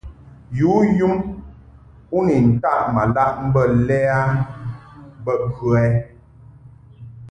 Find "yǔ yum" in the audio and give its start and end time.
0.59-1.15